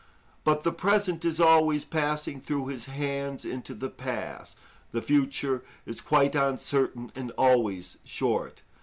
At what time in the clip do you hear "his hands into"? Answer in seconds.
2.69-3.75